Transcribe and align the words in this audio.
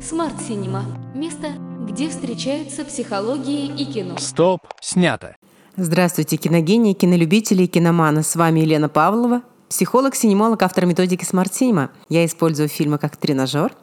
Смарт 0.00 0.40
Синема. 0.46 0.84
Место, 1.12 1.54
где 1.88 2.08
встречаются 2.08 2.84
психологии 2.84 3.66
и 3.66 3.84
кино. 3.84 4.16
Стоп, 4.18 4.60
снято. 4.80 5.34
Здравствуйте, 5.74 6.36
киногении, 6.36 6.92
кинолюбители 6.92 7.64
и 7.64 7.66
киноманы. 7.66 8.22
С 8.22 8.36
вами 8.36 8.60
Елена 8.60 8.88
Павлова, 8.88 9.42
психолог, 9.68 10.14
синемолог, 10.14 10.62
автор 10.62 10.86
методики 10.86 11.24
Smart 11.24 11.50
Cinema. 11.50 11.90
Я 12.08 12.24
использую 12.24 12.68
фильмы 12.68 12.98
как 12.98 13.16
тренажер 13.16 13.74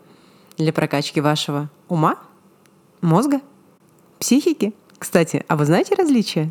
для 0.58 0.72
прокачки 0.72 1.20
вашего 1.20 1.70
ума, 1.90 2.16
мозга, 3.02 3.42
психики. 4.20 4.74
Кстати, 4.98 5.44
а 5.50 5.58
вы 5.58 5.66
знаете 5.66 5.96
различия? 5.96 6.50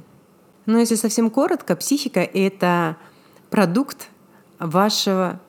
Ну, 0.66 0.78
если 0.78 0.96
совсем 0.96 1.30
коротко, 1.30 1.74
психика— 1.74 2.20
это 2.34 2.98
продукт 3.50 4.08
вашего 4.58 5.40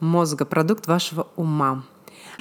мозга, 0.00 0.44
продукт 0.44 0.86
вашего 0.86 1.28
ума. 1.36 1.84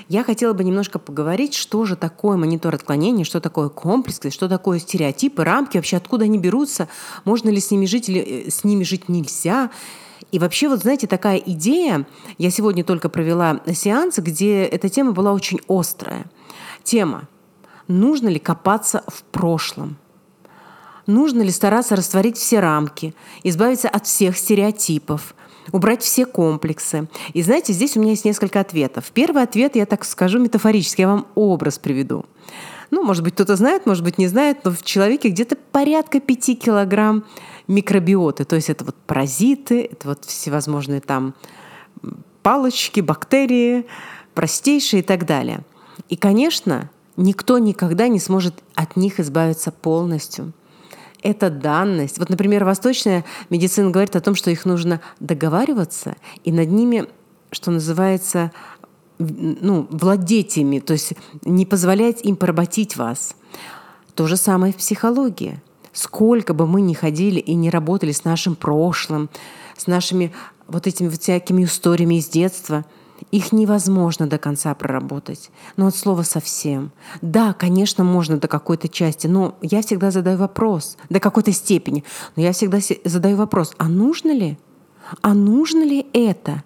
Я 0.07 0.23
хотела 0.23 0.53
бы 0.53 0.63
немножко 0.63 0.99
поговорить, 0.99 1.53
что 1.53 1.85
же 1.85 1.95
такое 1.95 2.37
монитор 2.37 2.73
отклонений, 2.73 3.25
что 3.25 3.41
такое 3.41 3.69
комплексы, 3.69 4.29
что 4.29 4.47
такое 4.47 4.79
стереотипы, 4.79 5.43
рамки, 5.43 5.77
вообще 5.77 5.97
откуда 5.97 6.25
они 6.25 6.37
берутся, 6.37 6.87
можно 7.25 7.49
ли 7.49 7.59
с 7.59 7.71
ними 7.71 7.85
жить 7.85 8.09
или 8.09 8.21
э, 8.21 8.49
с 8.49 8.63
ними 8.63 8.83
жить 8.83 9.09
нельзя. 9.09 9.69
И 10.31 10.39
вообще, 10.39 10.69
вот 10.69 10.81
знаете, 10.81 11.07
такая 11.07 11.37
идея, 11.37 12.07
я 12.37 12.51
сегодня 12.51 12.83
только 12.83 13.09
провела 13.09 13.59
сеанс, 13.73 14.17
где 14.19 14.63
эта 14.63 14.87
тема 14.87 15.11
была 15.11 15.33
очень 15.33 15.59
острая. 15.67 16.25
Тема, 16.83 17.23
нужно 17.87 18.29
ли 18.29 18.39
копаться 18.39 19.03
в 19.07 19.23
прошлом? 19.23 19.97
Нужно 21.07 21.41
ли 21.41 21.51
стараться 21.51 21.95
растворить 21.95 22.37
все 22.37 22.59
рамки, 22.59 23.13
избавиться 23.43 23.89
от 23.89 24.05
всех 24.05 24.37
стереотипов, 24.37 25.35
убрать 25.71 26.01
все 26.01 26.25
комплексы. 26.25 27.07
И 27.33 27.41
знаете, 27.41 27.73
здесь 27.73 27.97
у 27.97 28.01
меня 28.01 28.11
есть 28.11 28.25
несколько 28.25 28.59
ответов. 28.59 29.11
Первый 29.13 29.43
ответ, 29.43 29.75
я 29.75 29.85
так 29.85 30.05
скажу 30.05 30.39
метафорически, 30.39 31.01
я 31.01 31.07
вам 31.07 31.27
образ 31.35 31.79
приведу. 31.79 32.25
Ну, 32.91 33.03
может 33.03 33.23
быть, 33.23 33.35
кто-то 33.35 33.55
знает, 33.55 33.85
может 33.85 34.03
быть, 34.03 34.17
не 34.17 34.27
знает, 34.27 34.65
но 34.65 34.71
в 34.71 34.83
человеке 34.83 35.29
где-то 35.29 35.55
порядка 35.71 36.19
5 36.19 36.59
килограмм 36.59 37.23
микробиоты. 37.67 38.43
То 38.43 38.57
есть 38.57 38.69
это 38.69 38.83
вот 38.83 38.95
паразиты, 39.07 39.89
это 39.91 40.09
вот 40.09 40.25
всевозможные 40.25 40.99
там 40.99 41.33
палочки, 42.43 42.99
бактерии, 42.99 43.85
простейшие 44.33 45.01
и 45.01 45.03
так 45.03 45.25
далее. 45.25 45.61
И, 46.09 46.17
конечно, 46.17 46.89
никто 47.15 47.59
никогда 47.59 48.09
не 48.09 48.19
сможет 48.19 48.55
от 48.75 48.97
них 48.97 49.21
избавиться 49.21 49.71
полностью 49.71 50.51
это 51.21 51.49
данность. 51.49 52.17
Вот, 52.17 52.29
например, 52.29 52.63
восточная 52.63 53.25
медицина 53.49 53.91
говорит 53.91 54.15
о 54.15 54.21
том, 54.21 54.35
что 54.35 54.51
их 54.51 54.65
нужно 54.65 55.01
договариваться 55.19 56.15
и 56.43 56.51
над 56.51 56.69
ними, 56.69 57.05
что 57.51 57.71
называется, 57.71 58.51
ну, 59.19 59.87
владеть 59.89 60.57
ими, 60.57 60.79
то 60.79 60.93
есть 60.93 61.13
не 61.43 61.65
позволять 61.65 62.23
им 62.23 62.35
поработить 62.35 62.97
вас. 62.97 63.35
То 64.15 64.27
же 64.27 64.37
самое 64.37 64.73
в 64.73 64.77
психологии. 64.77 65.61
Сколько 65.93 66.53
бы 66.53 66.67
мы 66.67 66.81
ни 66.81 66.93
ходили 66.93 67.39
и 67.39 67.53
не 67.53 67.69
работали 67.69 68.11
с 68.11 68.23
нашим 68.23 68.55
прошлым, 68.55 69.29
с 69.77 69.87
нашими 69.87 70.33
вот 70.67 70.87
этими 70.87 71.09
всякими 71.09 71.65
историями 71.65 72.15
из 72.15 72.27
детства– 72.27 72.85
их 73.31 73.51
невозможно 73.51 74.27
до 74.27 74.37
конца 74.37 74.73
проработать. 74.73 75.51
Но 75.77 75.87
от 75.87 75.95
слова 75.95 76.23
совсем. 76.23 76.91
Да, 77.21 77.53
конечно, 77.53 78.03
можно 78.03 78.37
до 78.37 78.47
какой-то 78.47 78.87
части, 78.87 79.27
но 79.27 79.55
я 79.61 79.81
всегда 79.81 80.11
задаю 80.11 80.37
вопрос, 80.37 80.97
до 81.09 81.19
какой-то 81.19 81.51
степени. 81.51 82.03
Но 82.35 82.41
я 82.41 82.51
всегда 82.51 82.79
задаю 83.05 83.37
вопрос, 83.37 83.73
а 83.77 83.87
нужно 83.87 84.31
ли? 84.31 84.57
А 85.21 85.33
нужно 85.33 85.83
ли 85.83 86.05
это? 86.13 86.63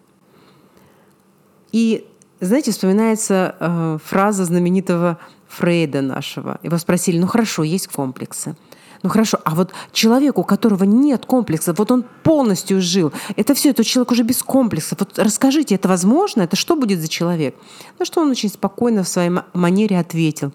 И, 1.72 2.08
знаете, 2.40 2.72
вспоминается 2.72 3.56
э, 3.60 3.98
фраза 4.04 4.46
знаменитого 4.46 5.18
Фрейда 5.48 6.02
нашего. 6.02 6.60
Его 6.64 6.78
спросили, 6.78 7.20
ну 7.20 7.28
хорошо, 7.28 7.64
есть 7.64 7.88
комплексы. 7.88 8.56
Ну 9.06 9.12
хорошо, 9.12 9.38
а 9.44 9.54
вот 9.54 9.72
человеку, 9.92 10.42
у 10.42 10.44
которого 10.44 10.84
нет 10.84 11.28
комплексов, 11.28 11.78
вот 11.78 11.92
он 11.92 12.04
полностью 12.24 12.82
жил, 12.82 13.14
это 13.36 13.54
все, 13.54 13.70
этот 13.70 13.86
человек 13.86 14.10
уже 14.10 14.24
без 14.24 14.42
комплексов. 14.42 14.98
Вот 15.00 15.20
расскажите, 15.20 15.76
это 15.76 15.88
возможно? 15.88 16.42
Это 16.42 16.56
что 16.56 16.76
будет 16.76 17.00
за 17.00 17.08
человек? 17.08 17.56
Ну 18.00 18.06
что 18.06 18.22
он 18.22 18.32
очень 18.32 18.50
спокойно 18.50 19.04
в 19.04 19.08
своей 19.08 19.30
манере 19.54 20.00
ответил. 20.00 20.54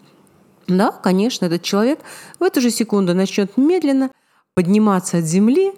Да, 0.67 0.91
конечно, 0.91 1.45
этот 1.45 1.63
человек 1.63 2.01
в 2.41 2.43
эту 2.43 2.61
же 2.61 2.71
секунду 2.71 3.15
начнет 3.15 3.57
медленно 3.57 4.11
подниматься 4.55 5.19
от 5.19 5.27
земли, 5.27 5.71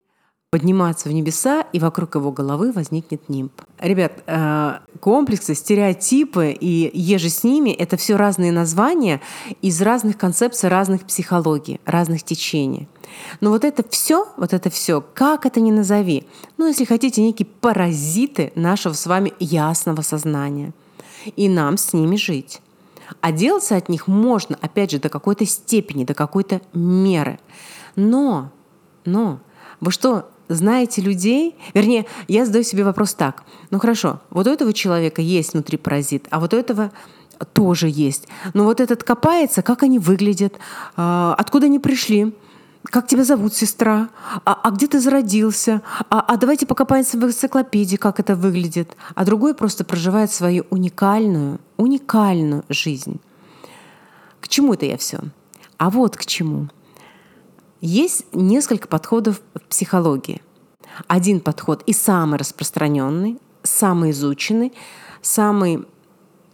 подниматься 0.52 1.08
в 1.08 1.12
небеса, 1.12 1.62
и 1.72 1.78
вокруг 1.78 2.14
его 2.14 2.30
головы 2.30 2.72
возникнет 2.72 3.30
нимб. 3.30 3.52
Ребят, 3.80 4.12
э, 4.26 4.80
комплексы, 5.00 5.54
стереотипы 5.54 6.50
и 6.50 6.90
еже 6.92 7.30
с 7.30 7.42
ними— 7.42 7.70
это 7.70 7.96
все 7.96 8.16
разные 8.16 8.52
названия 8.52 9.22
из 9.62 9.80
разных 9.80 10.18
концепций, 10.18 10.68
разных 10.68 11.04
психологий, 11.04 11.80
разных 11.86 12.22
течений. 12.22 12.86
Но 13.40 13.48
вот 13.48 13.64
это 13.64 13.82
все, 13.88 14.28
вот 14.36 14.52
это 14.52 14.68
все, 14.68 15.02
как 15.14 15.46
это 15.46 15.58
ни 15.58 15.70
назови, 15.70 16.26
ну, 16.58 16.66
если 16.66 16.84
хотите, 16.84 17.22
некие 17.22 17.46
паразиты 17.46 18.52
нашего 18.54 18.92
с 18.92 19.06
вами 19.06 19.32
ясного 19.40 20.02
сознания. 20.02 20.74
И 21.34 21.48
нам 21.48 21.78
с 21.78 21.94
ними 21.94 22.16
жить. 22.16 22.60
А 23.22 23.28
от 23.28 23.88
них 23.88 24.06
можно, 24.06 24.58
опять 24.60 24.90
же, 24.90 24.98
до 24.98 25.08
какой-то 25.08 25.46
степени, 25.46 26.04
до 26.04 26.12
какой-то 26.12 26.60
меры. 26.74 27.38
Но, 27.96 28.50
но, 29.06 29.40
вы 29.80 29.90
что, 29.90 30.28
знаете 30.54 31.02
людей, 31.02 31.56
вернее, 31.74 32.06
я 32.28 32.44
задаю 32.44 32.64
себе 32.64 32.84
вопрос 32.84 33.14
так. 33.14 33.44
Ну 33.70 33.78
хорошо, 33.78 34.20
вот 34.30 34.46
у 34.46 34.50
этого 34.50 34.72
человека 34.72 35.22
есть 35.22 35.52
внутри 35.52 35.78
паразит, 35.78 36.26
а 36.30 36.40
вот 36.40 36.54
у 36.54 36.56
этого 36.56 36.92
тоже 37.52 37.88
есть. 37.88 38.28
Но 38.54 38.64
вот 38.64 38.80
этот 38.80 39.02
копается, 39.02 39.62
как 39.62 39.82
они 39.82 39.98
выглядят, 39.98 40.54
а, 40.96 41.34
откуда 41.38 41.66
они 41.66 41.78
пришли, 41.78 42.34
как 42.84 43.06
тебя 43.06 43.24
зовут, 43.24 43.54
сестра? 43.54 44.08
А, 44.44 44.58
а 44.62 44.70
где 44.70 44.86
ты 44.86 45.00
зародился? 45.00 45.82
А, 46.10 46.20
а 46.20 46.36
давайте 46.36 46.66
покопаемся 46.66 47.16
в 47.16 47.24
энциклопедии, 47.24 47.96
как 47.96 48.18
это 48.20 48.34
выглядит. 48.34 48.96
А 49.14 49.24
другой 49.24 49.54
просто 49.54 49.84
проживает 49.84 50.32
свою 50.32 50.66
уникальную, 50.70 51.60
уникальную 51.76 52.64
жизнь. 52.68 53.20
К 54.40 54.48
чему 54.48 54.74
это 54.74 54.86
я 54.86 54.96
все? 54.96 55.20
А 55.78 55.90
вот 55.90 56.16
к 56.16 56.26
чему– 56.26 56.68
есть 57.82 58.24
несколько 58.32 58.88
подходов 58.88 59.42
в 59.54 59.60
психологии. 59.68 60.40
Один 61.08 61.40
подход 61.40 61.82
и 61.86 61.92
самый 61.92 62.38
распространенный, 62.38 63.38
самый 63.62 64.12
изученный, 64.12 64.72
самый 65.20 65.84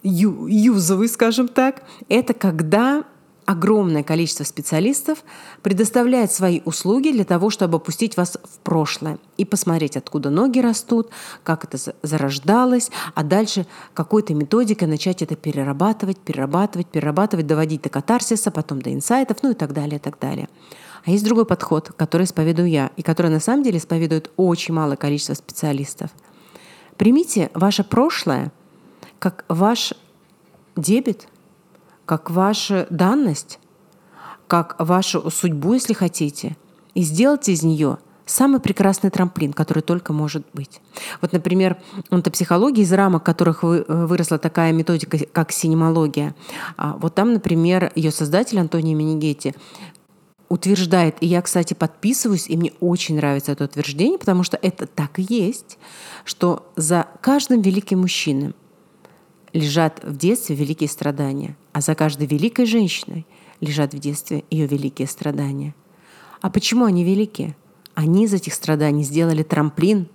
юзовый, 0.03 1.09
скажем 1.09 1.49
так, 1.49 1.83
это 2.09 2.35
когда 2.35 3.05
огромное 3.49 4.03
количество 4.03 4.45
специалистов 4.45 5.25
предоставляет 5.63 6.31
свои 6.31 6.61
услуги 6.67 7.13
для 7.13 7.25
того, 7.25 7.49
чтобы 7.49 7.79
опустить 7.79 8.15
вас 8.19 8.37
в 8.45 8.59
прошлое 8.59 9.19
и 9.39 9.47
посмотреть, 9.47 9.97
откуда 9.97 10.29
ноги 10.29 10.59
растут, 10.59 11.09
как 11.45 11.65
это 11.65 11.79
зарождалось, 12.03 12.91
а 13.15 13.23
дальше 13.23 13.67
какой-то 13.95 14.35
методикой 14.35 14.87
начать 14.87 15.23
это 15.23 15.35
перерабатывать, 15.35 16.19
перерабатывать, 16.19 16.89
перерабатывать, 16.89 17.47
доводить 17.47 17.81
до 17.81 17.89
катарсиса, 17.89 18.51
потом 18.51 18.83
до 18.83 18.93
инсайтов, 18.93 19.39
ну 19.43 19.53
и 19.53 19.55
так 19.55 19.73
далее, 19.73 19.97
и 19.97 19.99
так 19.99 20.19
далее. 20.19 20.51
А 21.07 21.11
есть 21.11 21.25
другой 21.25 21.47
подход, 21.47 21.91
который 21.97 22.25
исповедую 22.25 22.69
я, 22.69 22.91
и 22.97 23.03
который 23.03 23.31
на 23.31 23.41
самом 23.41 23.63
деле 23.63 23.79
исповедует 23.79 24.31
очень 24.37 24.75
малое 24.75 24.97
количество 24.97 25.33
специалистов. 25.33 26.11
Примите 26.99 27.51
ваше 27.55 27.83
прошлое 27.83 28.53
как 29.19 29.47
ваш 29.49 29.95
дебет, 30.77 31.29
как 32.09 32.31
ваша 32.31 32.87
данность, 32.89 33.59
как 34.47 34.77
вашу 34.79 35.31
судьбу, 35.31 35.75
если 35.75 35.93
хотите, 35.93 36.57
и 36.95 37.03
сделайте 37.03 37.53
из 37.53 37.63
нее 37.63 37.99
самый 38.25 38.61
прекрасный 38.61 39.11
трамплин, 39.11 39.53
который 39.53 39.83
только 39.83 40.15
может 40.15 40.47
быть. 40.55 40.81
Вот, 41.21 41.33
например, 41.33 41.77
онтопсихология, 42.09 42.83
из 42.83 42.93
рамок 42.95 43.25
которых 43.25 43.63
выросла 43.63 44.39
такая 44.39 44.73
методика, 44.73 45.19
как 45.19 45.53
синемология. 45.53 46.35
А 46.79 46.97
вот 46.99 47.15
там, 47.15 47.35
например, 47.35 47.93
ее 47.95 48.11
создатель 48.11 48.59
Антоний 48.59 48.95
Минигетти 48.95 49.55
утверждает, 50.49 51.17
и 51.21 51.27
я, 51.27 51.43
кстати, 51.43 51.75
подписываюсь, 51.75 52.49
и 52.49 52.57
мне 52.57 52.73
очень 52.81 53.17
нравится 53.17 53.53
это 53.53 53.65
утверждение, 53.65 54.19
потому 54.19 54.45
что 54.45 54.59
это 54.61 54.87
так 54.87 55.19
и 55.19 55.27
есть, 55.29 55.79
что 56.25 56.73
за 56.75 57.07
каждым 57.21 57.61
великим 57.61 58.01
мужчиной 58.01 58.55
лежат 59.53 60.03
в 60.03 60.17
детстве 60.17 60.57
великие 60.57 60.89
страдания, 60.89 61.57
а 61.79 61.81
за 61.81 61.95
каждой 61.95 62.27
великой 62.27 62.67
женщиной 62.67 63.25
лежат 63.61 63.95
в 63.95 63.99
детстве 64.01 64.43
ее 64.51 64.67
великие 64.67 65.07
страдания. 65.07 65.77
А 66.41 66.51
почему 66.51 66.87
они 66.87 67.05
великие? 67.05 67.55
Они 67.95 68.25
из 68.25 68.35
этих 68.35 68.55
страданий 68.55 69.05
сделали 69.05 69.45
трамплин, 69.45 70.09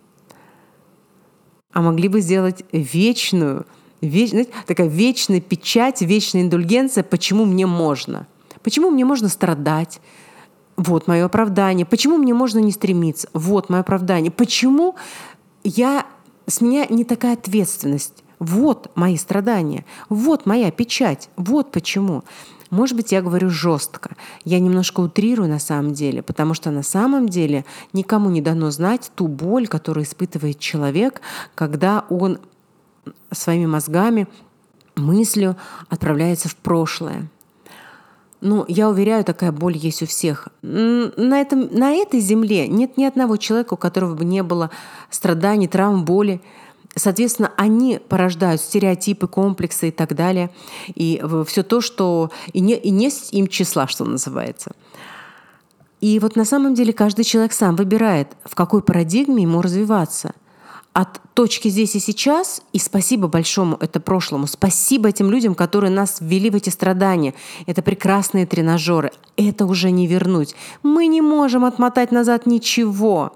а 1.71 1.81
могли 1.81 2.09
бы 2.09 2.19
сделать 2.19 2.65
вечную, 2.73 3.65
веч, 4.01 4.31
знаете, 4.31 4.51
такая 4.67 4.87
вечная 4.87 5.39
печать, 5.39 6.01
вечная 6.01 6.41
индульгенция, 6.41 7.01
почему 7.01 7.45
мне 7.45 7.65
можно. 7.65 8.27
Почему 8.61 8.89
мне 8.89 9.05
можно 9.05 9.29
страдать? 9.29 10.01
Вот 10.75 11.07
мое 11.07 11.23
оправдание. 11.23 11.85
Почему 11.85 12.17
мне 12.17 12.33
можно 12.33 12.59
не 12.59 12.73
стремиться? 12.73 13.29
Вот 13.31 13.69
мое 13.69 13.79
оправдание. 13.79 14.31
Почему 14.31 14.95
я, 15.63 16.05
с 16.45 16.59
меня 16.59 16.87
не 16.89 17.05
такая 17.05 17.35
ответственность. 17.35 18.22
Вот 18.43 18.91
мои 18.95 19.15
страдания, 19.15 19.85
вот 20.09 20.45
моя 20.45 20.69
печать, 20.69 21.29
вот 21.37 21.71
почему. 21.71 22.25
Может 22.71 22.97
быть, 22.97 23.13
я 23.13 23.21
говорю 23.21 23.49
жестко. 23.49 24.17
Я 24.43 24.59
немножко 24.59 24.99
утрирую 24.99 25.47
на 25.47 25.59
самом 25.59 25.93
деле, 25.93 26.21
потому 26.21 26.53
что 26.53 26.69
на 26.69 26.83
самом 26.83 27.29
деле 27.29 27.63
никому 27.93 28.29
не 28.29 28.41
дано 28.41 28.69
знать 28.69 29.11
ту 29.15 29.29
боль, 29.29 29.67
которую 29.67 30.03
испытывает 30.03 30.59
человек, 30.59 31.21
когда 31.55 32.03
он 32.09 32.37
своими 33.31 33.65
мозгами, 33.65 34.27
мыслью 34.97 35.55
отправляется 35.87 36.49
в 36.49 36.57
прошлое. 36.57 37.29
Ну, 38.41 38.65
я 38.67 38.89
уверяю, 38.89 39.23
такая 39.23 39.53
боль 39.53 39.77
есть 39.77 40.01
у 40.01 40.05
всех. 40.05 40.49
На, 40.61 41.39
этом, 41.39 41.69
на 41.71 41.93
этой 41.93 42.19
земле 42.19 42.67
нет 42.67 42.97
ни 42.97 43.05
одного 43.05 43.37
человека, 43.37 43.75
у 43.75 43.77
которого 43.77 44.15
бы 44.15 44.25
не 44.25 44.43
было 44.43 44.69
страданий, 45.09 45.69
травм, 45.69 46.03
боли. 46.03 46.41
Соответственно, 46.95 47.51
они 47.57 47.99
порождают 48.07 48.61
стереотипы, 48.61 49.27
комплексы 49.27 49.87
и 49.87 49.91
так 49.91 50.15
далее. 50.15 50.51
И 50.93 51.23
все 51.47 51.63
то, 51.63 51.81
что... 51.81 52.29
И 52.53 52.59
не, 52.59 52.75
и 52.75 52.91
не 52.91 53.11
им 53.31 53.47
числа, 53.47 53.87
что 53.87 54.05
называется. 54.05 54.71
И 56.01 56.19
вот 56.19 56.35
на 56.35 56.45
самом 56.45 56.75
деле 56.75 56.93
каждый 56.93 57.23
человек 57.23 57.53
сам 57.53 57.75
выбирает, 57.75 58.27
в 58.43 58.55
какой 58.55 58.83
парадигме 58.83 59.43
ему 59.43 59.61
развиваться. 59.61 60.33
От 60.91 61.19
точки 61.33 61.69
здесь 61.69 61.95
и 61.95 61.99
сейчас, 61.99 62.61
и 62.71 62.77
спасибо 62.77 63.27
большому 63.27 63.77
это 63.79 63.99
прошлому, 63.99 64.45
спасибо 64.45 65.09
этим 65.09 65.31
людям, 65.31 65.55
которые 65.55 65.89
нас 65.89 66.17
ввели 66.19 66.51
в 66.51 66.55
эти 66.55 66.69
страдания. 66.69 67.33
Это 67.65 67.81
прекрасные 67.81 68.45
тренажеры. 68.45 69.11
Это 69.35 69.65
уже 69.65 69.89
не 69.89 70.05
вернуть. 70.05 70.55
Мы 70.83 71.07
не 71.07 71.21
можем 71.21 71.65
отмотать 71.65 72.11
назад 72.11 72.45
ничего 72.45 73.33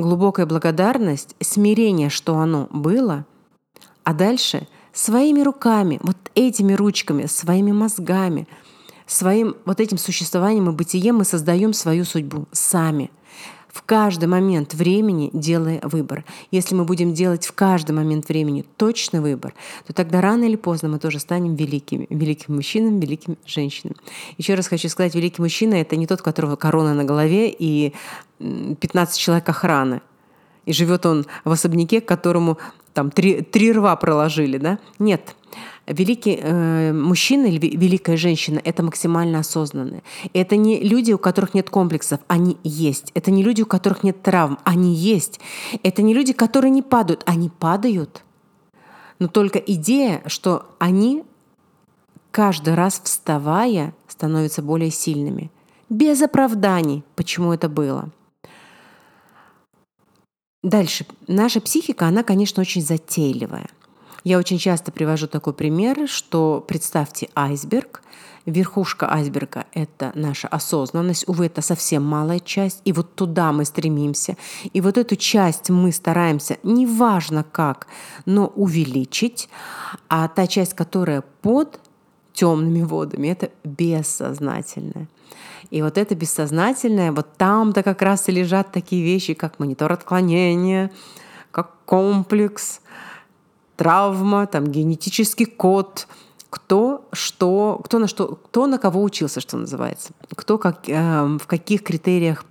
глубокая 0.00 0.46
благодарность, 0.46 1.34
смирение, 1.40 2.08
что 2.08 2.38
оно 2.38 2.68
было, 2.70 3.26
а 4.04 4.14
дальше 4.14 4.66
своими 4.92 5.42
руками, 5.42 5.98
вот 6.02 6.16
этими 6.34 6.72
ручками, 6.72 7.26
своими 7.26 7.72
мозгами, 7.72 8.48
своим 9.06 9.56
вот 9.64 9.80
этим 9.80 9.98
существованием 9.98 10.68
и 10.68 10.72
бытием 10.72 11.16
мы 11.16 11.24
создаем 11.24 11.72
свою 11.72 12.04
судьбу 12.04 12.46
сами– 12.52 13.10
в 13.72 13.82
каждый 13.82 14.26
момент 14.26 14.74
времени 14.74 15.30
делая 15.32 15.80
выбор. 15.82 16.24
Если 16.50 16.74
мы 16.74 16.84
будем 16.84 17.14
делать 17.14 17.46
в 17.46 17.52
каждый 17.52 17.92
момент 17.92 18.28
времени 18.28 18.64
точный 18.76 19.20
выбор, 19.20 19.54
то 19.86 19.92
тогда 19.92 20.20
рано 20.20 20.44
или 20.44 20.56
поздно 20.56 20.88
мы 20.88 20.98
тоже 20.98 21.18
станем 21.20 21.54
великими, 21.54 22.06
великим 22.10 22.56
мужчинами, 22.56 23.00
великим 23.00 23.36
женщинами. 23.46 23.96
Еще 24.38 24.54
раз 24.54 24.68
хочу 24.68 24.88
сказать, 24.88 25.14
великий 25.14 25.42
мужчина— 25.42 25.74
это 25.76 25.96
не 25.96 26.06
тот, 26.06 26.20
у 26.20 26.24
которого 26.24 26.56
корона 26.56 26.94
на 26.94 27.04
голове 27.04 27.50
и 27.50 27.94
15 28.38 29.18
человек 29.18 29.48
охраны. 29.48 30.00
И 30.66 30.72
живет 30.72 31.06
он 31.06 31.26
в 31.44 31.50
особняке, 31.50 32.00
к 32.00 32.06
которому 32.06 32.58
там 32.92 33.10
три, 33.10 33.42
три 33.42 33.72
рва 33.72 33.94
проложили, 33.96 34.58
да? 34.58 34.78
Нет, 34.98 35.34
великий 35.92 36.38
э, 36.40 36.92
мужчина 36.92 37.46
или 37.46 37.76
великая 37.76 38.16
женщина– 38.16 38.60
это 38.64 38.82
максимально 38.82 39.40
осознанные. 39.40 40.02
Это 40.32 40.56
не 40.56 40.80
люди, 40.80 41.12
у 41.12 41.18
которых 41.18 41.54
нет 41.54 41.70
комплексов, 41.70 42.20
они 42.28 42.56
есть. 42.64 43.10
Это 43.14 43.30
не 43.30 43.42
люди, 43.42 43.62
у 43.62 43.66
которых 43.66 44.02
нет 44.02 44.22
травм, 44.22 44.58
они 44.64 44.94
есть. 44.94 45.40
Это 45.82 46.02
не 46.02 46.14
люди, 46.14 46.32
которые 46.32 46.70
не 46.70 46.82
падают, 46.82 47.22
они 47.26 47.48
падают. 47.48 48.22
Но 49.18 49.28
только 49.28 49.58
идея, 49.58 50.22
что 50.26 50.66
они 50.78 51.24
каждый 52.30 52.74
раз 52.74 53.00
вставая 53.04 53.94
становятся 54.08 54.62
более 54.62 54.90
сильными. 54.90 55.50
Без 55.88 56.22
оправданий, 56.22 57.02
почему 57.16 57.52
это 57.52 57.68
было. 57.68 58.10
Дальше. 60.62 61.06
Наша 61.26 61.60
психика, 61.60 62.06
она, 62.06 62.22
конечно, 62.22 62.60
очень 62.60 62.82
затейливая– 62.82 63.68
я 64.24 64.38
очень 64.38 64.58
часто 64.58 64.92
привожу 64.92 65.26
такой 65.26 65.52
пример, 65.52 66.08
что 66.08 66.64
представьте 66.66 67.28
айсберг, 67.34 68.02
верхушка 68.46 69.10
айсберга— 69.12 69.66
это 69.72 70.12
наша 70.14 70.48
осознанность, 70.48 71.28
увы, 71.28 71.46
это 71.46 71.62
совсем 71.62 72.04
малая 72.04 72.40
часть, 72.40 72.80
и 72.84 72.92
вот 72.92 73.14
туда 73.14 73.52
мы 73.52 73.64
стремимся. 73.64 74.36
И 74.72 74.80
вот 74.80 74.98
эту 74.98 75.16
часть 75.16 75.70
мы 75.70 75.92
стараемся, 75.92 76.58
неважно 76.62 77.44
как, 77.44 77.86
но 78.26 78.46
увеличить, 78.48 79.48
а 80.08 80.28
та 80.28 80.46
часть, 80.46 80.74
которая 80.74 81.22
под 81.42 81.80
темными 82.32 82.82
водами, 82.82 83.28
это 83.28 83.50
бессознательное. 83.64 85.08
И 85.70 85.82
вот 85.82 85.98
это 85.98 86.14
бессознательное, 86.14 87.12
вот 87.12 87.36
там-то 87.36 87.82
как 87.82 88.02
раз 88.02 88.28
и 88.28 88.32
лежат 88.32 88.72
такие 88.72 89.02
вещи, 89.04 89.34
как 89.34 89.58
монитор 89.58 89.92
отклонения, 89.92 90.90
как 91.52 91.70
комплекс, 91.84 92.80
травма, 93.80 94.46
там, 94.46 94.66
генетический 94.66 95.46
код, 95.46 96.06
кто 96.50 97.08
что, 97.12 97.80
кто 97.82 97.98
на 97.98 98.08
что, 98.08 98.36
кто 98.36 98.66
на 98.66 98.76
кого 98.76 99.02
учился, 99.02 99.40
что 99.40 99.56
называется, 99.56 100.10
кто 100.36 100.58
как, 100.58 100.86
э, 100.86 101.38
в 101.38 101.46
каких 101.46 101.82
критериях 101.82 102.44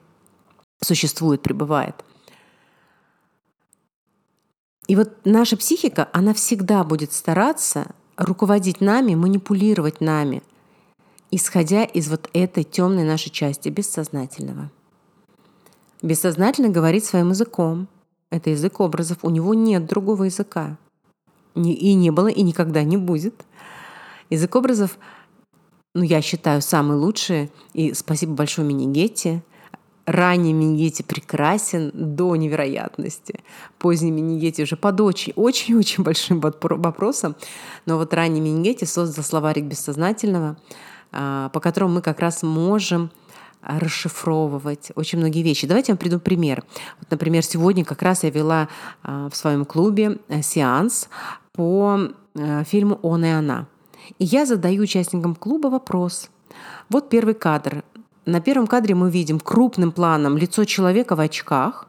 существует, 0.82 1.44
пребывает. 1.44 2.04
И 4.88 4.96
вот 4.96 5.12
наша 5.24 5.56
психика, 5.56 6.10
она 6.14 6.34
всегда 6.34 6.84
будет 6.84 7.14
стараться 7.14 7.86
руководить 8.18 8.82
нами, 8.82 9.14
манипулировать 9.14 10.02
нами, 10.02 10.42
исходя 11.30 11.84
из 11.84 12.10
вот 12.10 12.28
этой 12.34 12.64
темной 12.64 13.04
нашей 13.04 13.30
части 13.30 13.70
бессознательного. 13.70 14.72
Бессознательно 16.02 16.70
говорит 16.70 17.06
своим 17.06 17.30
языком. 17.30 17.88
Это 18.32 18.50
язык 18.50 18.80
образов. 18.80 19.20
У 19.22 19.30
него 19.30 19.54
нет 19.54 19.86
другого 19.86 20.24
языка 20.24 20.80
и 21.56 21.94
не 21.94 22.12
было, 22.12 22.28
и 22.28 22.42
никогда 22.42 22.84
не 22.84 22.98
будет. 22.98 23.46
Язык 24.30 24.56
образов, 24.56 24.98
ну, 25.96 26.04
я 26.04 26.22
считаю, 26.22 26.62
самый 26.62 26.98
лучший. 26.98 27.52
И 27.74 27.94
спасибо 27.94 28.34
большое 28.34 28.68
Минигетти. 28.68 29.42
Ранний 30.06 30.54
Минигетти 30.54 31.04
прекрасен 31.04 31.92
до 31.94 32.36
невероятности. 32.36 33.42
Поздний 33.78 34.12
Минигетти 34.12 34.64
уже 34.64 34.76
под 34.76 35.02
очень-очень 35.02 36.04
большим 36.04 36.40
вопросом. 36.40 37.36
Но 37.86 37.98
вот 37.98 38.14
ранний 38.14 38.42
Минигетти 38.42 38.86
создал 38.86 39.24
словарик 39.24 39.66
бессознательного, 39.66 40.58
а, 41.12 41.50
по 41.50 41.60
которому 41.60 41.96
мы 41.96 42.02
как 42.02 42.20
раз 42.20 42.44
можем 42.44 43.12
расшифровывать 43.62 44.92
очень 44.96 45.20
многие 45.20 45.44
вещи. 45.44 45.68
Давайте 45.68 45.92
я 45.92 45.94
вам 45.94 46.00
приду 46.00 46.20
пример. 46.20 46.64
Вот, 47.00 47.12
например, 47.12 47.44
сегодня 47.44 47.86
как 47.86 48.02
раз 48.02 48.24
я 48.24 48.30
вела 48.30 48.70
а, 49.04 49.30
в 49.30 49.36
своем 49.36 49.66
клубе 49.66 50.20
э, 50.28 50.42
сеанс 50.42 51.10
по 51.54 52.00
э, 52.36 52.64
фильму 52.64 53.00
«Он 53.02 53.26
и 53.26 53.30
она». 53.30 53.68
И 54.18 54.26
я 54.26 54.46
задаю 54.46 54.84
участникам 54.84 55.36
клуба 55.36 55.68
вопрос. 55.68 56.30
Вот 56.90 57.10
первый 57.10 57.36
кадр. 57.36 57.84
На 58.26 58.42
первом 58.42 58.68
кадре 58.68 58.96
мы 58.96 59.12
видим 59.12 59.40
крупным 59.40 59.92
планом 59.92 60.38
лицо 60.38 60.66
человека 60.66 61.16
в 61.16 61.20
очках, 61.20 61.88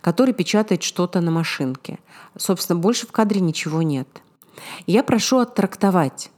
который 0.00 0.34
печатает 0.34 0.82
что-то 0.82 1.20
на 1.20 1.30
машинке. 1.30 1.98
Собственно, 2.36 2.78
больше 2.78 3.06
в 3.06 3.12
кадре 3.12 3.40
ничего 3.40 3.82
нет. 3.82 4.08
Я 4.86 5.02
прошу 5.02 5.38
оттрактовать 5.38 6.30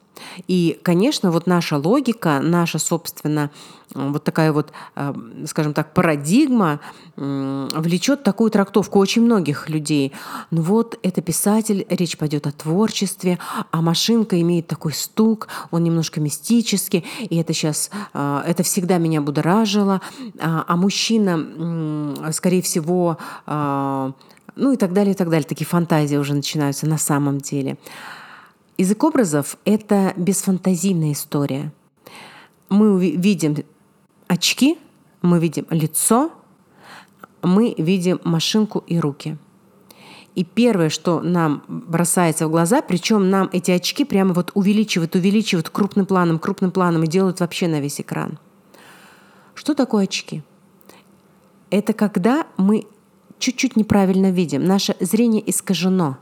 и, 0.46 0.78
конечно, 0.82 1.30
вот 1.30 1.46
наша 1.46 1.76
логика, 1.76 2.40
наша, 2.42 2.78
собственно, 2.78 3.50
вот 3.94 4.24
такая 4.24 4.52
вот, 4.52 4.72
э, 4.96 5.12
скажем 5.46 5.74
так, 5.74 5.92
парадигма 5.92 6.80
влечет 7.16 8.22
такую 8.22 8.50
трактовку 8.50 8.98
очень 8.98 9.22
многих 9.22 9.68
людей. 9.68 10.12
Ну 10.50 10.62
вот, 10.62 10.98
это 11.02 11.20
писатель, 11.20 11.86
речь 11.90 12.16
пойдет 12.16 12.46
о 12.46 12.52
творчестве, 12.52 13.38
а 13.70 13.82
машинка 13.82 14.40
имеет 14.40 14.66
такой 14.66 14.94
стук, 14.94 15.48
он 15.70 15.84
немножко 15.84 16.20
мистический, 16.20 17.04
и 17.18 17.36
это 17.36 17.52
сейчас, 17.52 17.90
э, 18.14 18.42
это 18.46 18.62
всегда 18.62 18.98
меня 18.98 19.20
будоражило, 19.20 20.00
а, 20.40 20.64
а 20.66 20.76
мужчина, 20.76 22.32
скорее 22.32 22.62
всего, 22.62 23.18
э, 23.46 24.12
ну 24.56 24.72
и 24.72 24.76
так 24.76 24.92
далее, 24.92 25.12
и 25.12 25.16
так 25.16 25.28
далее. 25.30 25.46
Такие 25.46 25.66
фантазии 25.66 26.16
уже 26.16 26.34
начинаются 26.34 26.86
на 26.86 26.98
самом 26.98 27.38
деле. 27.38 27.76
Язык 28.82 29.04
образов— 29.04 29.58
это 29.64 30.12
бесфантазийная 30.16 31.12
история. 31.12 31.70
Мы 32.68 32.98
видим 33.10 33.58
очки, 34.26 34.76
мы 35.22 35.38
видим 35.38 35.68
лицо, 35.70 36.32
мы 37.42 37.76
видим 37.78 38.20
машинку 38.24 38.82
и 38.88 38.98
руки. 38.98 39.38
И 40.34 40.42
первое, 40.42 40.88
что 40.88 41.20
нам 41.20 41.62
бросается 41.68 42.48
в 42.48 42.50
глаза, 42.50 42.82
причем 42.82 43.30
нам 43.30 43.48
эти 43.52 43.70
очки 43.70 44.04
прямо 44.04 44.34
вот 44.34 44.50
увеличивают, 44.54 45.14
увеличивают 45.14 45.68
крупным 45.68 46.04
планом, 46.04 46.40
крупным 46.40 46.72
планом 46.72 47.04
и 47.04 47.06
делают 47.06 47.38
вообще 47.38 47.68
на 47.68 47.80
весь 47.80 48.00
экран. 48.00 48.40
Что 49.54 49.74
такое 49.74 50.04
очки? 50.06 50.42
Это 51.70 51.92
когда 51.92 52.48
мы 52.56 52.88
чуть-чуть 53.38 53.76
неправильно 53.76 54.32
видим, 54.32 54.64
наше 54.64 54.96
зрение 54.98 55.48
искажено 55.48 56.18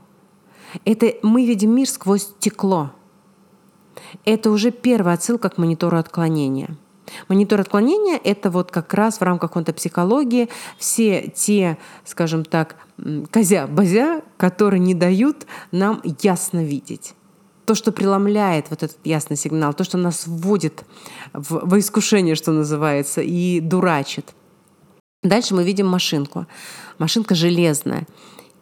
это 0.85 1.13
мы 1.21 1.45
видим 1.45 1.75
мир 1.75 1.87
сквозь 1.87 2.23
стекло. 2.23 2.91
Это 4.25 4.51
уже 4.51 4.71
первая 4.71 5.15
отсылка 5.15 5.49
к 5.49 5.57
монитору 5.57 5.97
отклонения. 5.97 6.77
Монитор 7.27 7.59
отклонения– 7.59 8.19
это 8.23 8.49
вот 8.49 8.71
как 8.71 8.93
раз 8.93 9.17
в 9.17 9.21
рамках 9.21 9.55
онтопсихологии 9.55 10.49
все 10.77 11.31
те, 11.35 11.77
скажем 12.05 12.45
так, 12.45 12.75
козя-бозя, 13.31 14.21
которые 14.37 14.79
не 14.79 14.93
дают 14.93 15.45
нам 15.71 16.01
ясно 16.21 16.63
видеть. 16.63 17.13
То, 17.65 17.75
что 17.75 17.91
преломляет 17.91 18.69
вот 18.69 18.83
этот 18.83 18.97
ясный 19.03 19.37
сигнал, 19.37 19.73
то, 19.73 19.83
что 19.83 19.97
нас 19.97 20.25
вводит 20.25 20.83
в, 21.33 21.65
в 21.65 21.79
искушение, 21.79 22.35
что 22.35 22.51
называется, 22.51 23.21
и 23.21 23.59
дурачит. 23.59 24.33
Дальше 25.23 25.53
мы 25.53 25.63
видим 25.63 25.87
машинку. 25.87 26.47
Машинка 26.97 27.35
железная. 27.35 28.07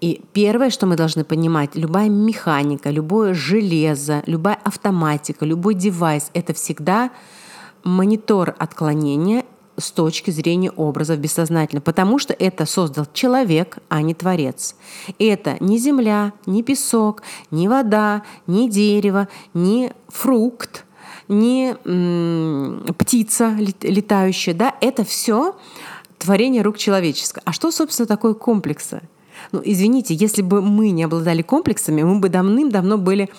И 0.01 0.21
первое, 0.31 0.69
что 0.69 0.85
мы 0.85 0.95
должны 0.95 1.23
понимать, 1.25 1.75
любая 1.75 2.09
механика, 2.09 2.89
любое 2.89 3.33
железо, 3.33 4.23
любая 4.25 4.57
автоматика, 4.63 5.45
любой 5.45 5.73
девайс– 5.73 6.29
это 6.33 6.53
всегда 6.53 7.11
монитор 7.83 8.55
отклонения 8.57 9.43
с 9.77 9.91
точки 9.91 10.31
зрения 10.31 10.71
образов 10.71 11.19
бессознательно, 11.19 11.81
потому 11.81 12.19
что 12.19 12.33
это 12.33 12.65
создал 12.65 13.07
человек, 13.13 13.77
а 13.89 14.01
не 14.01 14.13
творец. 14.13 14.75
Это 15.17 15.57
не 15.59 15.77
земля, 15.77 16.33
не 16.45 16.63
песок, 16.63 17.23
не 17.51 17.67
вода, 17.67 18.23
не 18.47 18.69
дерево, 18.69 19.27
не 19.53 19.93
фрукт, 20.07 20.85
не 21.27 21.75
птица 22.93 23.55
летающая, 23.81 24.53
да, 24.53 24.75
это 24.81 25.03
все 25.03 25.55
творение 26.17 26.61
рук 26.61 26.77
человеческого. 26.77 27.43
А 27.45 27.53
что, 27.53 27.71
собственно, 27.71 28.07
такое 28.07 28.33
комплексы? 28.33 29.01
Ну, 29.51 29.61
извините, 29.63 30.13
если 30.13 30.41
бы 30.41 30.61
мы 30.61 30.91
не 30.91 31.03
обладали 31.03 31.41
комплексами, 31.41 32.03
мы 32.03 32.19
бы 32.19 32.29
давным-давно 32.29 32.97
были 32.97 33.29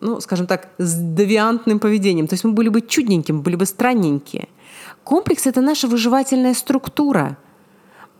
ну, 0.00 0.20
скажем 0.20 0.46
так, 0.46 0.70
с 0.78 0.94
девиантным 0.94 1.78
поведением. 1.78 2.26
То 2.26 2.34
есть 2.34 2.44
мы 2.44 2.52
были 2.52 2.68
бы 2.68 2.80
чудненькими, 2.80 3.38
были 3.38 3.54
бы 3.54 3.66
странненькие. 3.66 4.48
Комплекс– 5.04 5.46
это 5.46 5.60
наша 5.60 5.86
выживательная 5.86 6.54
структура. 6.54 7.38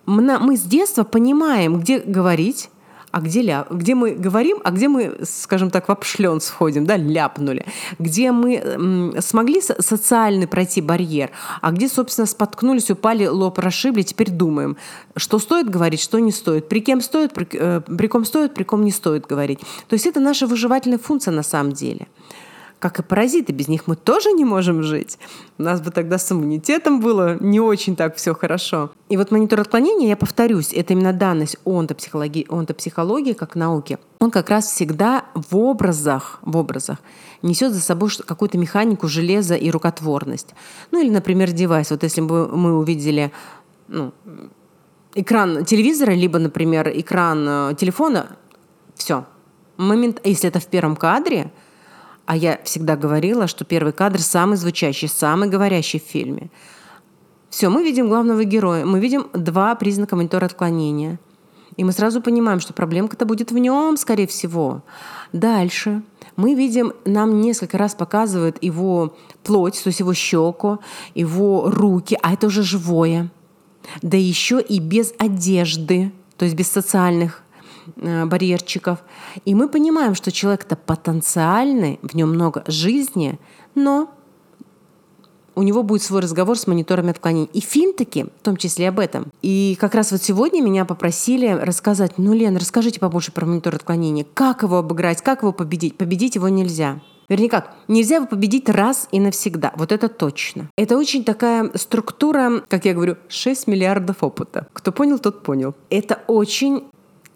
Мы 0.07 0.57
с 0.57 0.63
детства 0.63 1.03
понимаем, 1.03 1.81
где 1.81 1.99
говорить, 1.99 2.71
а 3.13 3.21
где, 3.21 3.43
ля... 3.43 3.67
где 3.71 3.95
мы 3.95 4.13
говорим, 4.13 4.59
а 4.65 4.71
где 4.71 4.89
мы, 4.89 5.21
скажем 5.23 5.71
так, 5.71 5.89
в 5.89 5.93
обшлен 5.93 6.41
сходим, 6.41 6.87
да, 6.87 6.97
ляпнули, 6.97 7.67
где 7.99 8.33
мы 8.33 9.15
смогли 9.21 9.61
социальный 9.61 10.49
пройти 10.49 10.81
барьер, 10.81 11.31
а 11.61 11.71
где, 11.73 11.89
собственно, 11.89 12.27
споткнулись, 12.27 12.91
упали, 12.91 13.27
лоб 13.27 13.59
расшибли, 13.59 14.03
теперь 14.03 14.31
думаем, 14.31 14.77
что 15.15 15.39
стоит 15.39 15.69
говорить, 15.69 16.01
что 16.01 16.19
не 16.19 16.33
стоит, 16.33 16.69
при 16.69 16.81
кем 16.81 17.01
стоит, 17.03 17.35
при, 17.35 17.47
э, 17.53 17.81
при 17.81 18.07
ком 18.07 18.25
стоит, 18.25 18.55
при 18.55 18.65
ком 18.65 18.85
не 18.85 18.91
стоит 18.91 19.27
говорить. 19.27 19.61
То 19.89 19.95
есть 19.95 20.07
это 20.07 20.19
наша 20.19 20.47
выживательная 20.47 20.99
функция 20.99 21.33
на 21.33 21.43
самом 21.43 21.73
деле 21.73 22.09
как 22.83 22.99
и 22.99 23.03
паразиты, 23.05 23.53
без 23.53 23.69
них 23.69 23.87
мы 23.87 23.95
тоже 23.95 24.33
не 24.33 24.45
можем 24.45 24.83
жить. 24.83 25.17
У 25.57 25.63
нас 25.63 25.81
бы 25.81 25.93
тогда 25.93 26.19
с 26.19 26.33
иммунитетом 26.33 26.99
было 26.99 27.37
не 27.39 27.61
очень 27.61 27.95
так 27.95 28.17
все 28.17 28.35
хорошо. 28.35 28.91
И 29.09 29.17
вот 29.17 29.31
монитор 29.31 29.61
отклонения, 29.61 30.09
я 30.09 30.17
повторюсь, 30.17 30.73
это 30.73 30.93
именно 30.93 31.13
данность 31.13 31.59
онтопсихологии, 31.65 32.45
онтопсихологии 32.49 33.35
как 33.35 33.55
науки. 33.55 33.99
Он 34.19 34.33
как 34.33 34.51
раз 34.51 34.67
всегда 34.67 35.27
в 35.35 35.57
образах, 35.57 36.41
в 36.43 36.57
образах 36.57 36.99
несет 37.43 37.73
за 37.73 37.81
собой 37.81 38.11
какую-то 38.27 38.59
механику 38.59 39.07
железа 39.07 39.55
и 39.55 39.71
рукотворность. 39.71 40.53
Ну 40.91 41.01
или, 41.01 41.11
например, 41.11 41.53
девайс. 41.53 41.93
Вот 41.93 42.03
если 42.03 42.21
бы 42.21 42.49
мы 42.49 42.77
увидели 42.77 43.31
ну, 43.87 44.13
экран 45.15 45.65
телевизора, 45.65 46.11
либо, 46.15 46.41
например, 46.41 46.91
экран 46.93 47.47
э, 47.49 47.75
телефона, 47.79 48.37
все. 48.97 49.25
Момент, 49.77 50.21
если 50.25 50.49
это 50.49 50.59
в 50.59 50.67
первом 50.67 50.97
кадре, 50.97 51.53
а 52.27 52.37
я 52.37 52.61
всегда 52.65 52.97
говорила, 52.97 53.47
что 53.47 53.65
первый 53.65 53.93
кадр 53.93 54.21
самый 54.21 54.57
звучащий, 54.57 55.09
самый 55.09 55.49
говорящий 55.49 56.01
в 56.01 56.05
фильме. 56.11 56.51
Все, 57.51 57.69
мы 57.69 57.85
видим 57.85 58.09
главного 58.09 58.45
героя, 58.45 58.87
мы 58.87 59.01
видим 59.01 59.27
два 59.35 59.75
признака 59.75 60.17
монитора 60.17 60.47
отклонения. 60.47 61.19
И 61.77 61.85
мы 61.85 61.93
сразу 61.93 62.21
понимаем, 62.21 62.61
что 62.61 62.73
проблемка-то 62.73 63.25
будет 63.25 63.51
в 63.51 63.59
нем, 63.59 63.97
скорее 63.97 64.27
всего. 64.27 64.83
Дальше 65.33 66.03
мы 66.37 66.55
видим, 66.55 66.93
нам 67.05 67.41
несколько 67.41 67.79
раз 67.79 67.95
показывают 67.95 68.63
его 68.63 69.15
плоть, 69.43 69.81
то 69.83 69.89
есть 69.89 70.01
его 70.01 70.15
щеку, 70.15 70.79
его 71.15 71.71
руки, 71.71 72.19
а 72.23 72.33
это 72.35 72.47
уже 72.47 72.63
живое. 72.63 73.31
Да 74.01 74.17
еще 74.17 74.61
и 74.61 74.79
без 74.79 75.13
одежды, 75.19 76.13
то 76.37 76.45
есть 76.45 76.57
без 76.57 76.69
социальных 76.69 77.42
барьерчиков. 77.97 78.99
И 79.45 79.55
мы 79.55 79.69
понимаем, 79.69 80.15
что 80.15 80.33
человек-то 80.33 80.77
потенциальный, 80.77 81.99
в 82.03 82.15
нем 82.15 82.31
много 82.31 82.65
жизни, 82.67 83.39
но 83.75 84.11
у 85.55 85.63
него 85.63 85.83
будет 85.83 86.03
свой 86.03 86.21
разговор 86.21 86.59
с 86.59 86.67
мониторами 86.67 87.11
отклонений. 87.11 87.51
И 87.53 87.61
фильм 87.61 87.93
в 87.93 88.43
том 88.43 88.57
числе 88.57 88.89
об 88.89 88.99
этом. 88.99 89.27
И 89.43 89.77
как 89.79 89.95
раз 89.95 90.13
вот 90.13 90.23
сегодня 90.23 90.63
меня 90.63 90.85
попросили 90.85 91.49
рассказать, 91.49 92.15
ну, 92.17 92.33
Лен, 92.33 92.57
расскажите 92.57 92.99
побольше 92.99 93.33
про 93.33 93.45
монитор 93.45 93.75
отклонений. 93.75 94.27
Как 94.35 94.63
его 94.63 94.79
обыграть, 94.79 95.23
как 95.23 95.43
его 95.43 95.53
победить? 95.53 95.97
Победить 95.99 96.37
его 96.37 96.49
нельзя. 96.49 97.01
Вернее 97.29 97.49
как, 97.49 97.75
нельзя 97.89 98.17
его 98.17 98.27
победить 98.27 98.69
раз 98.69 99.09
и 99.13 99.21
навсегда. 99.21 99.73
Вот 99.77 99.93
это 99.93 100.09
точно. 100.09 100.69
Это 100.77 100.97
очень 100.97 101.23
такая 101.25 101.71
структура, 101.75 102.63
как 102.69 102.85
я 102.85 102.95
говорю, 102.95 103.17
6 103.29 103.69
миллиардов 103.69 104.23
опыта. 104.23 104.67
Кто 104.73 104.91
понял, 104.93 105.19
тот 105.19 105.43
понял. 105.43 105.75
Это 105.89 106.21
очень 106.27 106.85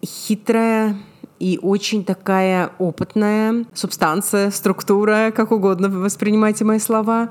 хитрая 0.05 0.97
и 1.39 1.59
очень 1.61 2.05
такая 2.05 2.73
опытная 2.79 3.67
субстанция, 3.75 4.51
структура, 4.51 5.33
как 5.35 5.53
угодно 5.53 5.89
воспринимайте 5.89 6.65
мои 6.65 6.79
слова. 6.79 7.31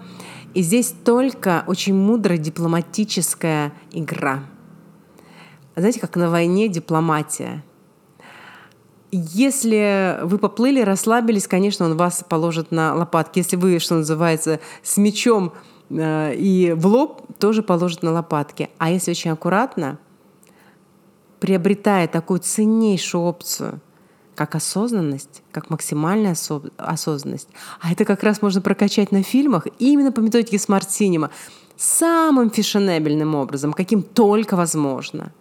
И 0.54 0.62
здесь 0.62 0.94
только 1.04 1.64
очень 1.68 1.96
мудрая 1.96 2.38
дипломатическая 2.38 3.74
игра. 3.92 4.44
Знаете, 5.76 6.00
как 6.00 6.16
на 6.16 6.30
войне 6.30 6.70
дипломатия. 6.70 7.64
Если 9.12 10.20
вы 10.24 10.38
поплыли, 10.38 10.82
расслабились, 10.82 11.48
конечно, 11.48 11.86
он 11.86 11.98
вас 11.98 12.24
положит 12.28 12.72
на 12.72 12.94
лопатки. 12.94 13.40
Если 13.40 13.56
вы, 13.56 13.80
что 13.80 13.96
называется, 13.96 14.60
с 14.84 14.98
мечом 14.98 15.54
э, 15.90 16.36
и 16.36 16.74
в 16.74 16.86
лоб, 16.88 17.22
тоже 17.40 17.64
положит 17.64 18.04
на 18.04 18.12
лопатки. 18.12 18.70
А 18.78 18.90
если 18.90 19.12
очень 19.12 19.32
аккуратно, 19.32 20.00
приобретая 21.40 22.08
такую 22.08 22.40
ценнейшую 22.40 23.24
опцию, 23.24 23.80
как 24.36 24.56
осознанность, 24.56 25.42
как 25.52 25.70
максимальная 25.70 26.34
осо- 26.34 26.72
осознанность. 26.78 27.50
А 27.80 27.92
это 27.92 28.06
как 28.06 28.24
раз 28.24 28.42
можно 28.42 28.62
прокачать 28.62 29.12
на 29.12 29.24
фильмах 29.24 29.68
именно 29.80 30.12
по 30.12 30.20
методике 30.20 30.58
Smart 30.58 30.88
Cinema 30.88 31.30
самым 31.78 32.50
фешенебельным 32.50 33.36
образом, 33.36 33.74
каким 33.74 34.02
только 34.02 34.56
возможно. 34.56 35.32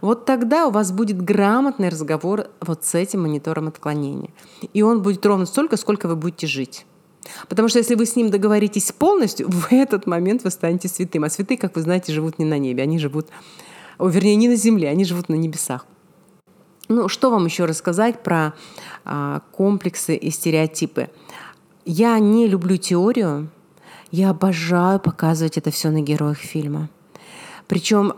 Вот 0.00 0.24
тогда 0.26 0.66
у 0.66 0.70
вас 0.70 0.92
будет 0.92 1.20
грамотный 1.20 1.88
разговор 1.88 2.46
вот 2.60 2.84
с 2.84 2.94
этим 2.94 3.22
монитором 3.22 3.68
отклонения. 3.68 4.30
И 4.72 4.82
он 4.82 5.02
будет 5.02 5.24
ровно 5.26 5.44
столько, 5.44 5.76
сколько 5.76 6.06
вы 6.06 6.16
будете 6.16 6.46
жить. 6.46 6.86
Потому 7.48 7.68
что 7.68 7.78
если 7.78 7.94
вы 7.94 8.06
с 8.06 8.16
ним 8.16 8.30
договоритесь 8.30 8.92
полностью, 8.92 9.48
в 9.50 9.68
этот 9.70 10.06
момент 10.06 10.44
вы 10.44 10.50
станете 10.50 10.88
святым. 10.88 11.24
А 11.24 11.30
святые, 11.30 11.58
как 11.58 11.76
вы 11.76 11.82
знаете, 11.82 12.12
живут 12.12 12.38
не 12.38 12.44
на 12.44 12.58
небе, 12.58 12.82
они 12.82 12.98
живут 12.98 13.28
о, 13.98 14.08
вернее, 14.08 14.36
не 14.36 14.48
на 14.48 14.56
земле, 14.56 14.88
они 14.88 15.04
живут 15.04 15.28
на 15.28 15.34
небесах. 15.34 15.86
Ну, 16.88 17.08
что 17.08 17.30
вам 17.30 17.44
еще 17.44 17.64
рассказать 17.64 18.22
про 18.22 18.54
а, 19.04 19.42
комплексы 19.52 20.16
и 20.16 20.30
стереотипы? 20.30 21.10
Я 21.84 22.18
не 22.18 22.46
люблю 22.46 22.76
теорию, 22.76 23.50
я 24.10 24.30
обожаю 24.30 25.00
показывать 25.00 25.58
это 25.58 25.70
все 25.70 25.90
на 25.90 26.00
героях 26.00 26.38
фильма. 26.38 26.88
Причем 27.66 28.14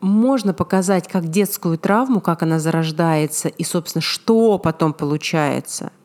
можно 0.00 0.54
показать 0.54 1.08
как 1.08 1.28
детскую 1.28 1.78
травму, 1.78 2.20
как 2.20 2.42
она 2.42 2.60
зарождается, 2.60 3.48
и, 3.48 3.64
собственно, 3.64 4.02
что 4.02 4.58
потом 4.58 4.92
получается– 4.92 5.90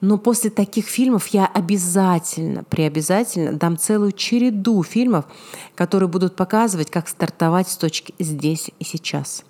но 0.00 0.16
после 0.16 0.50
таких 0.50 0.86
фильмов 0.86 1.26
я 1.28 1.46
обязательно, 1.46 2.64
преобязательно 2.64 3.52
дам 3.52 3.76
целую 3.76 4.12
череду 4.12 4.82
фильмов, 4.82 5.24
которые 5.74 6.08
будут 6.08 6.36
показывать, 6.36 6.90
как 6.90 7.08
стартовать 7.08 7.68
с 7.68 7.76
точки 7.76 8.14
здесь 8.18 8.70
и 8.78 8.84
сейчас. 8.84 9.44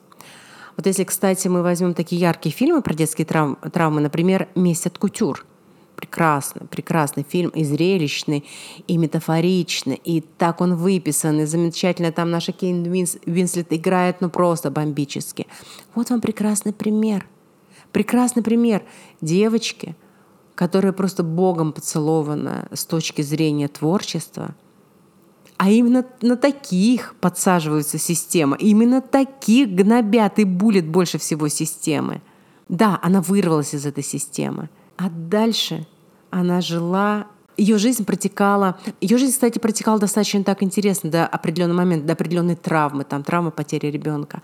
Вот 0.76 0.86
если, 0.86 1.04
кстати, 1.04 1.48
мы 1.48 1.62
возьмем 1.62 1.92
такие 1.92 2.20
яркие 2.20 2.54
фильмы 2.54 2.82
про 2.82 2.94
детские 2.94 3.26
травмы, 3.26 3.56
травмы 3.72 4.00
например, 4.00 4.48
«Месть 4.54 4.86
от 4.86 4.96
кутюр», 4.96 5.44
прекрасный, 5.96 6.66
прекрасный 6.68 7.26
фильм, 7.28 7.50
и 7.50 7.64
зрелищный, 7.64 8.44
и 8.86 8.96
метафоричный, 8.96 9.96
и 9.96 10.20
так 10.20 10.60
он 10.60 10.76
выписан, 10.76 11.40
и 11.40 11.44
замечательно 11.46 12.12
там 12.12 12.30
наша 12.30 12.52
Кейн 12.52 12.84
Винс, 12.84 13.16
Винслет 13.26 13.72
играет, 13.72 14.20
ну 14.20 14.30
просто 14.30 14.70
бомбически. 14.70 15.48
Вот 15.96 16.10
вам 16.10 16.20
прекрасный 16.20 16.72
пример. 16.72 17.26
Прекрасный 17.90 18.44
пример 18.44 18.82
девочки– 19.20 19.96
которая 20.58 20.92
просто 20.92 21.22
Богом 21.22 21.72
поцелована 21.72 22.66
с 22.72 22.84
точки 22.84 23.22
зрения 23.22 23.68
творчества, 23.68 24.56
а 25.56 25.70
именно 25.70 26.04
на 26.20 26.36
таких 26.36 27.14
подсаживаются 27.20 27.96
система, 27.96 28.56
именно 28.56 29.00
таких 29.00 29.68
гнобят 29.68 30.40
и 30.40 30.44
булит 30.44 30.88
больше 30.88 31.18
всего 31.18 31.46
системы. 31.46 32.22
Да, 32.68 32.98
она 33.04 33.20
вырвалась 33.20 33.72
из 33.72 33.86
этой 33.86 34.02
системы, 34.02 34.68
а 34.96 35.08
дальше 35.08 35.86
она 36.30 36.60
жила 36.60 37.28
ее 37.58 37.76
жизнь 37.76 38.04
протекала, 38.04 38.78
ее 39.00 39.18
жизнь, 39.18 39.32
кстати, 39.32 39.58
протекала 39.58 39.98
достаточно 39.98 40.44
так 40.44 40.62
интересно 40.62 41.10
до 41.10 41.26
определенного 41.26 41.78
момента, 41.78 42.06
до 42.06 42.12
определенной 42.14 42.54
травмы, 42.54 43.04
там 43.04 43.24
травма 43.24 43.50
потери 43.50 43.88
ребенка. 43.88 44.42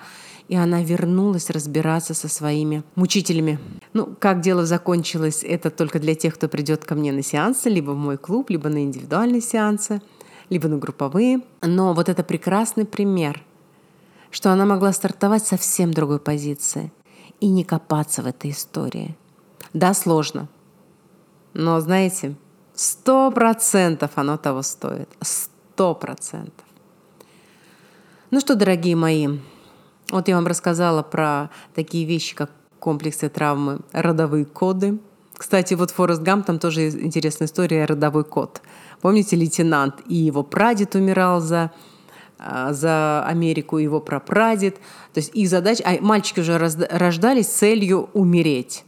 И 0.49 0.57
она 0.57 0.83
вернулась 0.83 1.49
разбираться 1.49 2.13
со 2.13 2.29
своими 2.29 2.83
мучителями. 2.97 3.59
Ну, 3.95 4.15
как 4.19 4.41
дело 4.41 4.67
закончилось, 4.67 5.43
это 5.43 5.71
только 5.71 6.01
для 6.01 6.15
тех, 6.15 6.35
кто 6.35 6.49
придет 6.49 6.85
ко 6.85 6.95
мне 6.95 7.13
на 7.13 7.23
сеансы, 7.23 7.71
либо 7.71 7.93
в 7.93 7.97
мой 7.97 8.19
клуб, 8.19 8.51
либо 8.51 8.69
на 8.69 8.83
индивидуальные 8.83 9.41
сеансы, 9.41 10.03
либо 10.51 10.69
на 10.69 10.77
групповые. 10.77 11.41
Но 11.63 11.95
вот 11.95 12.09
это 12.09 12.25
прекрасный 12.25 12.85
пример, 12.85 13.43
что 14.31 14.53
она 14.53 14.67
могла 14.67 14.93
стартовать 14.93 15.47
совсем 15.47 15.95
другой 15.95 16.19
позиции 16.19 16.93
и 17.41 17.47
не 17.47 17.65
копаться 17.65 18.23
в 18.23 18.27
этой 18.27 18.51
истории. 18.51 19.17
Да, 19.73 19.95
сложно. 19.95 20.49
Но, 21.55 21.81
знаете, 21.81 22.35
Сто 22.75 23.31
процентов 23.31 24.11
оно 24.17 24.37
того 24.37 24.63
стоит. 24.63 25.09
Сто 25.21 25.95
процентов. 25.95 26.65
Ну 28.31 28.41
что, 28.41 28.57
дорогие 28.57 28.97
мои, 28.97 29.29
вот 30.11 30.29
я 30.29 30.35
вам 30.35 30.47
рассказала 30.47 31.03
про 31.03 31.51
такие 31.75 32.05
вещи, 32.05 32.35
как 32.35 32.51
комплексы 32.81 33.29
травмы, 33.29 33.81
родовые 33.93 34.45
коды. 34.45 34.99
Кстати, 35.37 35.75
вот 35.75 35.91
Форест 35.93 36.23
Гам, 36.23 36.43
там 36.43 36.59
тоже 36.59 36.89
интересная 36.89 37.47
история, 37.47 37.85
родовой 37.85 38.25
код. 38.25 38.61
Помните, 39.01 39.37
лейтенант 39.37 40.03
и 40.07 40.15
его 40.15 40.43
прадед 40.43 40.95
умирал 40.95 41.41
за 41.41 41.71
а, 42.39 42.73
за 42.73 43.25
Америку 43.27 43.79
его 43.79 44.01
прапрадед. 44.01 44.77
То 45.13 45.19
есть 45.19 45.31
их 45.35 45.49
задача... 45.49 45.83
А 45.87 45.97
мальчики 46.01 46.41
уже 46.41 46.59
рождались 46.59 47.47
с 47.47 47.53
целью 47.53 48.11
умереть. 48.13 48.85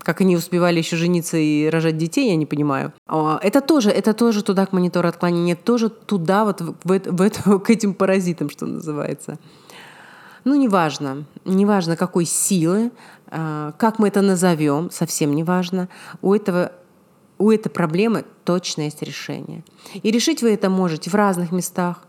Как 0.00 0.20
они 0.20 0.36
успевали 0.36 0.78
еще 0.78 0.96
жениться 0.96 1.36
и 1.36 1.68
рожать 1.68 1.96
детей, 1.96 2.30
я 2.30 2.36
не 2.36 2.46
понимаю. 2.46 2.92
А, 3.06 3.38
это 3.42 3.60
тоже, 3.60 3.90
это 3.90 4.14
тоже 4.14 4.42
туда 4.42 4.66
к 4.66 4.72
монитору 4.72 5.08
отклонения, 5.08 5.56
тоже 5.56 5.90
туда 5.90 6.44
вот 6.44 6.60
в, 6.60 6.74
в, 6.84 7.22
это, 7.22 7.58
к 7.58 7.70
этим 7.70 7.94
паразитам, 7.94 8.50
что 8.50 8.66
называется. 8.66 9.38
Ну, 10.44 10.54
неважно, 10.54 11.24
неважно 11.44 11.96
какой 11.96 12.24
силы, 12.24 12.90
а, 13.26 13.72
как 13.78 13.98
мы 13.98 14.08
это 14.08 14.22
назовем, 14.22 14.90
совсем 14.90 15.34
неважно. 15.34 15.88
У 16.22 16.34
этого 16.34 16.72
у 17.40 17.50
этой 17.50 17.70
проблемы 17.70 18.26
точно 18.44 18.82
есть 18.82 19.02
решение. 19.02 19.64
И 19.94 20.10
решить 20.10 20.42
вы 20.42 20.52
это 20.52 20.68
можете 20.68 21.08
в 21.08 21.14
разных 21.14 21.52
местах. 21.52 22.04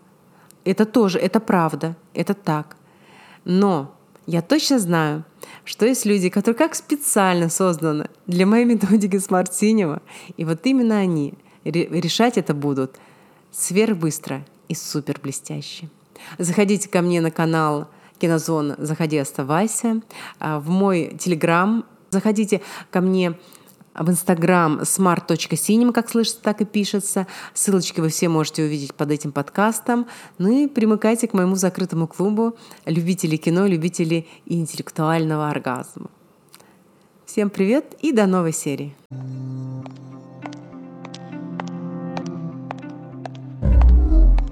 Это 0.66 0.86
тоже, 0.86 1.20
это 1.20 1.40
правда, 1.40 1.96
это 2.14 2.34
так. 2.34 2.76
Но 3.46 3.96
я 4.28 4.42
точно 4.42 4.80
знаю, 4.80 5.24
что 5.66 5.86
есть 5.86 6.06
люди, 6.06 6.30
которые 6.30 6.58
как 6.58 6.76
специально 6.76 7.50
созданы 7.50 8.10
для 8.28 8.46
моей 8.46 8.66
методики 8.66 9.18
Смарт 9.18 9.54
Синего, 9.54 10.02
и 10.38 10.46
вот 10.46 10.66
именно 10.66 10.98
они 10.98 11.34
решать 11.64 12.38
это 12.38 12.54
будут 12.54 12.96
сверхбыстро 13.52 14.46
и 14.68 14.76
супер 14.76 15.20
блестяще. 15.22 15.90
Заходите 16.38 16.90
ко 16.90 17.02
мне 17.02 17.22
на 17.22 17.32
канал 17.32 17.88
Кинозона. 18.20 18.76
«Заходи, 18.78 19.18
оставайся», 19.18 20.02
а, 20.40 20.60
в 20.60 20.70
мой 20.70 21.18
телеграм, 21.20 21.84
заходите 22.12 22.62
ко 22.92 23.02
мне 23.02 23.38
в 23.94 24.10
Инстаграм 24.10 24.80
smart.cinema, 24.82 25.92
как 25.92 26.10
слышится, 26.10 26.42
так 26.42 26.62
и 26.62 26.66
пишется. 26.66 27.28
Ссылочки 27.54 28.00
вы 28.00 28.10
все 28.10 28.30
можете 28.30 28.64
увидеть 28.64 28.94
под 28.94 29.12
этим 29.12 29.32
подкастом. 29.32 30.08
Ну 30.38 30.50
и 30.52 30.68
примыкайте 30.68 31.28
к 31.28 31.34
моему 31.34 31.56
закрытому 31.56 32.08
клубу 32.08 32.56
любителей 32.86 33.38
кино, 33.38 33.66
любителей 33.68 34.28
интеллектуального 34.46 35.50
оргазма. 35.50 36.10
Всем 37.26 37.50
привет 37.50 37.96
и 38.02 38.12
до 38.12 38.28
новой 38.28 38.54
серии. 38.54 38.96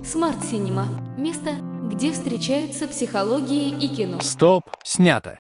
Смарт 0.06 0.44
Синема. 0.44 0.88
Место, 1.18 1.52
где 1.92 2.12
встречаются 2.12 2.88
психология 2.88 3.70
и 3.70 3.88
кино. 3.88 4.20
Стоп, 4.22 4.64
снято. 4.84 5.38